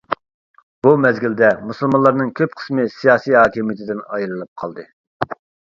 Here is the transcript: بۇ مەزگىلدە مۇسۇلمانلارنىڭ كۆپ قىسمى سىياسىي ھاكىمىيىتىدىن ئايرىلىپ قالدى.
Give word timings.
بۇ 0.87 0.93
مەزگىلدە 1.01 1.49
مۇسۇلمانلارنىڭ 1.67 2.33
كۆپ 2.41 2.57
قىسمى 2.63 2.87
سىياسىي 2.97 3.39
ھاكىمىيىتىدىن 3.43 4.05
ئايرىلىپ 4.11 4.53
قالدى. 4.65 4.91